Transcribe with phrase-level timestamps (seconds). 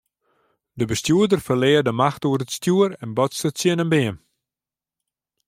[0.79, 4.15] De bestjoerder ferlear de macht oer it stjoer en botste tsjin in beam.